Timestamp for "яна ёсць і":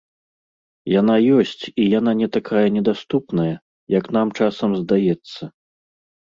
0.99-1.85